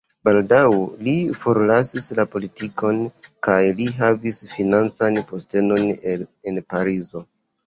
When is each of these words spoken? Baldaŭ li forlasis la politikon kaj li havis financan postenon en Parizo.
Baldaŭ 0.27 0.61
li 1.07 1.11
forlasis 1.43 2.07
la 2.19 2.25
politikon 2.35 3.01
kaj 3.49 3.59
li 3.83 3.87
havis 4.01 4.41
financan 4.55 5.21
postenon 5.29 5.87
en 6.15 6.61
Parizo. 6.75 7.25